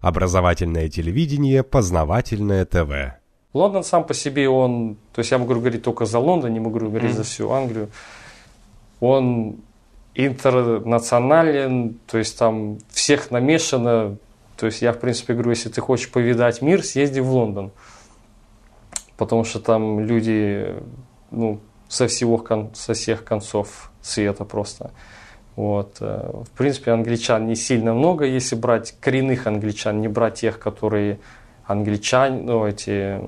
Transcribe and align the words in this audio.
Образовательное 0.00 0.88
телевидение, 0.88 1.62
познавательное 1.62 2.64
ТВ. 2.64 3.18
Лондон 3.52 3.82
сам 3.82 4.04
по 4.04 4.14
себе, 4.14 4.48
он, 4.48 4.96
то 5.12 5.20
есть 5.20 5.30
я 5.30 5.38
могу 5.38 5.54
говорить 5.54 5.82
только 5.82 6.04
за 6.04 6.18
Лондон, 6.18 6.52
не 6.52 6.60
могу 6.60 6.78
говорить 6.78 7.12
mm. 7.12 7.14
за 7.14 7.24
всю 7.24 7.50
Англию. 7.50 7.90
Он 9.00 9.56
интернационален, 10.14 11.98
то 12.06 12.18
есть 12.18 12.38
там 12.38 12.78
всех 12.90 13.30
намешано. 13.30 14.18
То 14.56 14.66
есть 14.66 14.82
я, 14.82 14.92
в 14.92 14.98
принципе, 14.98 15.34
говорю, 15.34 15.50
если 15.50 15.68
ты 15.68 15.80
хочешь 15.80 16.10
повидать 16.10 16.60
мир, 16.60 16.84
съезди 16.84 17.20
в 17.20 17.30
Лондон. 17.30 17.70
Потому 19.16 19.44
что 19.44 19.60
там 19.60 20.00
люди, 20.00 20.74
ну, 21.30 21.60
со, 21.88 22.08
всего, 22.08 22.44
со 22.74 22.94
всех 22.94 23.24
концов 23.24 23.92
света 24.02 24.44
просто. 24.44 24.90
Вот. 25.58 25.96
Э, 25.98 26.30
в 26.44 26.56
принципе, 26.56 26.92
англичан 26.92 27.48
не 27.48 27.56
сильно 27.56 27.92
много, 27.92 28.24
если 28.24 28.54
брать 28.54 28.94
коренных 29.00 29.48
англичан, 29.48 30.00
не 30.00 30.06
брать 30.06 30.34
тех, 30.34 30.60
которые 30.60 31.18
англичане, 31.66 32.42
ну, 32.42 32.64
эти 32.64 33.18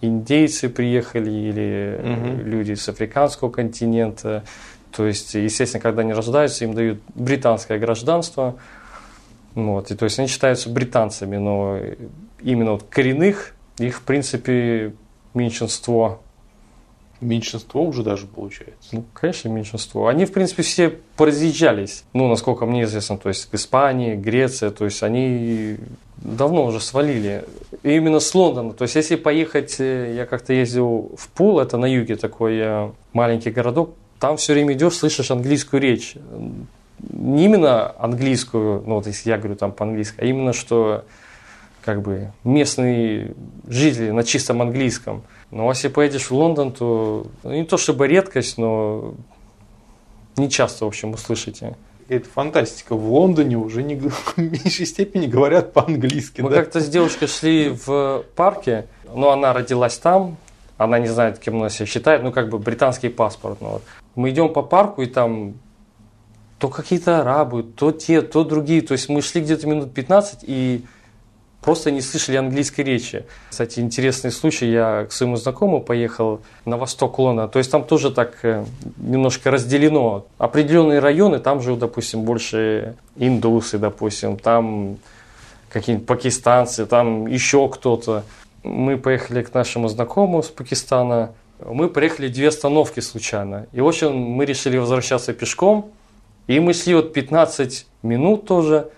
индейцы 0.00 0.68
приехали 0.68 1.32
или 1.32 2.00
угу. 2.00 2.48
люди 2.48 2.74
с 2.74 2.88
африканского 2.88 3.50
континента. 3.50 4.44
То 4.92 5.04
есть, 5.04 5.34
естественно, 5.34 5.82
когда 5.82 6.02
они 6.02 6.12
рождаются, 6.12 6.64
им 6.64 6.74
дают 6.74 7.00
британское 7.16 7.80
гражданство. 7.80 8.54
Вот, 9.56 9.90
и, 9.90 9.96
то 9.96 10.04
есть 10.04 10.16
они 10.20 10.28
считаются 10.28 10.70
британцами, 10.70 11.38
но 11.38 11.80
именно 12.40 12.74
вот 12.74 12.84
коренных 12.84 13.56
их, 13.78 13.96
в 13.96 14.02
принципе, 14.02 14.94
меньшинство 15.34 16.22
Меньшинство 17.24 17.82
уже 17.82 18.02
даже 18.02 18.26
получается. 18.26 18.90
Ну, 18.92 19.04
конечно, 19.14 19.48
меньшинство. 19.48 20.08
Они, 20.08 20.26
в 20.26 20.32
принципе, 20.32 20.62
все 20.62 20.98
поразъезжались. 21.16 22.04
Ну, 22.12 22.28
насколько 22.28 22.66
мне 22.66 22.82
известно, 22.82 23.16
то 23.16 23.30
есть 23.30 23.48
в 23.50 23.54
Испании, 23.54 24.14
Греция, 24.14 24.70
то 24.70 24.84
есть 24.84 25.02
они 25.02 25.78
давно 26.16 26.66
уже 26.66 26.80
свалили. 26.80 27.44
И 27.82 27.96
именно 27.96 28.20
с 28.20 28.34
Лондона. 28.34 28.74
То 28.74 28.82
есть 28.82 28.94
если 28.94 29.16
поехать, 29.16 29.76
э, 29.78 30.14
я 30.16 30.26
как-то 30.26 30.52
ездил 30.52 31.12
в 31.16 31.28
Пул, 31.28 31.60
это 31.60 31.78
на 31.78 31.86
юге 31.86 32.16
такой 32.16 32.58
э, 32.58 32.90
маленький 33.14 33.50
городок, 33.50 33.94
там 34.20 34.36
все 34.36 34.52
время 34.52 34.74
идешь, 34.74 34.94
слышишь 34.94 35.30
английскую 35.30 35.80
речь. 35.80 36.14
Не 36.98 37.46
именно 37.46 37.94
английскую, 37.98 38.82
ну 38.86 38.96
вот 38.96 39.06
если 39.06 39.30
я 39.30 39.38
говорю 39.38 39.56
там 39.56 39.72
по-английски, 39.72 40.16
а 40.18 40.24
именно 40.24 40.52
что 40.52 41.04
как 41.84 42.02
бы 42.02 42.32
местные 42.44 43.34
жители 43.66 44.10
на 44.10 44.24
чистом 44.24 44.62
английском– 44.62 45.22
но 45.54 45.68
если 45.68 45.86
поедешь 45.86 46.30
в 46.30 46.32
Лондон, 46.32 46.72
то 46.72 47.28
ну, 47.44 47.52
не 47.52 47.64
то 47.64 47.76
чтобы 47.76 48.08
редкость, 48.08 48.58
но 48.58 49.14
не 50.36 50.50
часто, 50.50 50.84
в 50.84 50.88
общем, 50.88 51.12
услышите. 51.12 51.76
Это 52.08 52.28
фантастика. 52.28 52.96
В 52.96 53.12
Лондоне 53.12 53.56
уже 53.56 53.84
не, 53.84 53.94
в 54.00 54.36
меньшей 54.36 54.84
степени 54.84 55.26
говорят 55.26 55.72
по-английски. 55.72 56.40
Мы 56.40 56.50
да? 56.50 56.56
как-то 56.56 56.80
с 56.80 56.88
девушкой 56.88 57.28
шли 57.28 57.68
в 57.68 58.24
парке, 58.34 58.88
но 59.14 59.30
она 59.30 59.52
родилась 59.52 59.96
там, 59.96 60.38
она 60.76 60.98
не 60.98 61.06
знает, 61.06 61.38
кем 61.38 61.60
она 61.60 61.70
себя 61.70 61.86
считает, 61.86 62.24
ну 62.24 62.32
как 62.32 62.48
бы 62.48 62.58
британский 62.58 63.08
паспорт. 63.08 63.60
Ну, 63.60 63.68
вот. 63.68 63.82
Мы 64.16 64.30
идем 64.30 64.52
по 64.52 64.62
парку, 64.62 65.02
и 65.02 65.06
там 65.06 65.54
то 66.58 66.68
какие-то 66.68 67.20
арабы, 67.20 67.62
то 67.62 67.92
те, 67.92 68.22
то 68.22 68.42
другие. 68.42 68.82
То 68.82 68.90
есть 68.90 69.08
мы 69.08 69.22
шли 69.22 69.40
где-то 69.40 69.68
минут 69.68 69.94
15, 69.94 70.40
и 70.42 70.84
просто 71.64 71.90
не 71.90 72.02
слышали 72.02 72.36
английской 72.36 72.82
речи. 72.82 73.24
Кстати, 73.48 73.80
интересный 73.80 74.30
случай, 74.30 74.70
я 74.70 75.06
к 75.08 75.12
своему 75.12 75.36
знакомому 75.36 75.80
поехал 75.80 76.40
на 76.66 76.76
восток 76.76 77.18
Лондона, 77.18 77.48
то 77.48 77.58
есть 77.58 77.70
там 77.70 77.84
тоже 77.84 78.10
так 78.10 78.36
э, 78.42 78.64
немножко 78.98 79.50
разделено. 79.50 80.26
Определенные 80.36 80.98
районы, 80.98 81.38
там 81.38 81.62
живут, 81.62 81.80
допустим, 81.80 82.22
больше 82.22 82.96
индусы, 83.16 83.78
допустим, 83.78 84.36
там 84.36 84.98
какие-нибудь 85.70 86.06
пакистанцы, 86.06 86.84
там 86.84 87.26
еще 87.26 87.66
кто-то. 87.70 88.24
Мы 88.62 88.98
поехали 88.98 89.42
к 89.42 89.54
нашему 89.54 89.88
знакомому 89.88 90.42
с 90.42 90.48
Пакистана, 90.48 91.32
мы 91.64 91.88
проехали 91.88 92.28
две 92.28 92.48
остановки 92.48 93.00
случайно. 93.00 93.66
И, 93.72 93.80
в 93.80 93.88
общем, 93.88 94.14
мы 94.14 94.44
решили 94.44 94.76
возвращаться 94.76 95.32
пешком, 95.32 95.90
и 96.46 96.60
мы 96.60 96.74
шли 96.74 96.94
вот 96.94 97.14
15 97.14 97.86
минут 98.02 98.46
тоже, 98.46 98.90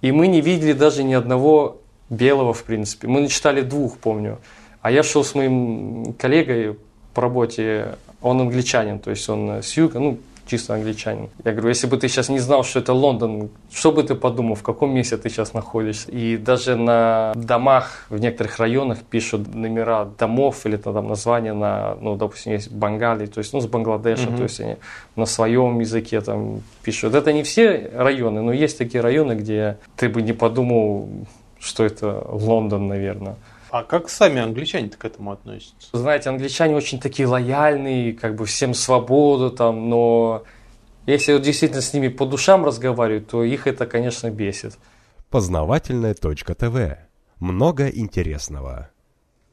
и 0.00 0.12
мы 0.12 0.28
не 0.28 0.40
видели 0.40 0.74
даже 0.74 1.02
ни 1.02 1.12
одного 1.12 1.78
белого, 2.10 2.52
в 2.52 2.64
принципе. 2.64 3.08
Мы 3.08 3.20
начитали 3.20 3.62
двух, 3.62 3.98
помню. 3.98 4.38
А 4.80 4.90
я 4.90 5.02
шел 5.02 5.24
с 5.24 5.34
моим 5.34 6.14
коллегой 6.14 6.78
по 7.14 7.22
работе, 7.22 7.96
он 8.22 8.40
англичанин, 8.40 8.98
то 8.98 9.10
есть 9.10 9.28
он 9.28 9.50
с 9.50 9.76
юга, 9.76 9.98
ну, 9.98 10.18
чисто 10.48 10.74
англичанин. 10.74 11.28
Я 11.44 11.52
говорю, 11.52 11.68
если 11.68 11.86
бы 11.86 11.96
ты 11.96 12.08
сейчас 12.08 12.28
не 12.28 12.38
знал, 12.38 12.64
что 12.64 12.80
это 12.80 12.92
Лондон, 12.92 13.50
что 13.70 13.92
бы 13.92 14.02
ты 14.02 14.14
подумал, 14.14 14.54
в 14.54 14.62
каком 14.62 14.94
месте 14.94 15.16
ты 15.16 15.28
сейчас 15.28 15.52
находишься? 15.52 16.10
И 16.10 16.36
даже 16.36 16.76
на 16.76 17.32
домах 17.34 18.06
в 18.08 18.18
некоторых 18.18 18.58
районах 18.58 18.98
пишут 19.02 19.54
номера 19.54 20.06
домов 20.18 20.64
или 20.64 20.76
там 20.76 21.08
названия 21.08 21.52
на, 21.52 21.96
ну, 22.00 22.16
допустим, 22.16 22.52
есть 22.52 22.72
Бангали, 22.72 23.26
то 23.26 23.38
есть, 23.38 23.52
ну, 23.52 23.60
с 23.60 23.66
Бангладеша, 23.66 24.28
mm-hmm. 24.28 24.36
то 24.36 24.42
есть 24.42 24.60
они 24.60 24.76
на 25.16 25.26
своем 25.26 25.78
языке 25.80 26.20
там 26.20 26.62
пишут. 26.82 27.14
Это 27.14 27.32
не 27.32 27.42
все 27.42 27.90
районы, 27.94 28.40
но 28.40 28.52
есть 28.52 28.78
такие 28.78 29.02
районы, 29.02 29.34
где 29.34 29.78
ты 29.96 30.08
бы 30.08 30.22
не 30.22 30.32
подумал, 30.32 31.08
что 31.60 31.84
это 31.84 32.24
Лондон, 32.28 32.88
наверное. 32.88 33.36
А 33.70 33.82
как 33.82 34.08
сами 34.08 34.40
англичане 34.40 34.88
к 34.88 35.04
этому 35.04 35.32
относятся? 35.32 35.88
Знаете, 35.92 36.30
англичане 36.30 36.74
очень 36.74 37.00
такие 37.00 37.28
лояльные, 37.28 38.14
как 38.14 38.34
бы 38.34 38.46
всем 38.46 38.72
свободу 38.72 39.50
там, 39.50 39.90
но 39.90 40.44
если 41.06 41.32
вот 41.34 41.42
действительно 41.42 41.82
с 41.82 41.92
ними 41.92 42.08
по 42.08 42.26
душам 42.26 42.64
разговаривать, 42.64 43.28
то 43.28 43.42
их 43.42 43.66
это, 43.66 43.86
конечно, 43.86 44.30
бесит. 44.30 44.78
Познавательная 45.30 46.14
точка 46.14 46.54
ТВ. 46.54 46.98
Много 47.40 47.88
интересного. 47.88 48.90